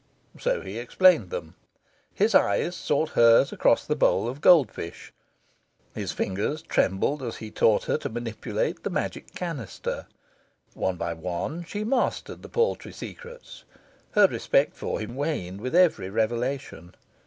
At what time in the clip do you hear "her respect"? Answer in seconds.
14.13-14.75